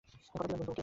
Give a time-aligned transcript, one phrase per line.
[0.31, 0.79] কথা দিলাম, বন্ধু, ওকে?